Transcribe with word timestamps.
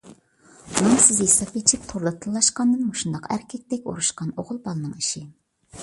نامسىز 0.85 1.19
ھېساپ 1.23 1.51
ئېچىپ 1.59 1.85
توردا 1.93 2.15
تىللاشقاندىن 2.25 2.89
مۇشۇنداق 2.91 3.31
ئەركەكتەك 3.37 3.89
ئۇرۇشقان 3.93 4.37
ئوغۇل 4.39 4.65
بالىنىڭ 4.69 5.01
ئىشى. 5.03 5.29